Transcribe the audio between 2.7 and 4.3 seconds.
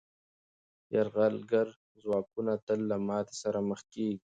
له ماتې سره مخ کېږي.